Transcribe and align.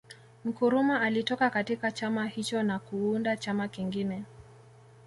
Nkrumah 0.45 1.01
alitoka 1.01 1.49
katika 1.49 1.91
chama 1.91 2.25
hicho 2.27 2.63
na 2.63 2.79
kuuunda 2.79 3.37
chama 3.37 3.67
kingine 3.67 4.23